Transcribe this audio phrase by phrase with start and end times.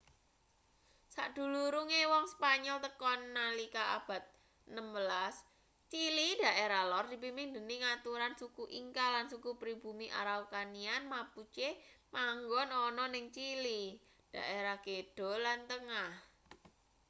[1.13, 4.23] sadurunge wong spanyol tekan nalika abad
[4.65, 4.81] 16
[5.91, 11.69] chili daerah lor dipimpin dening aturan suku inca lan suku pribumi araucanian mapuche
[12.15, 13.83] manggon ana ning chili
[14.35, 16.09] daerah kidul lan tengah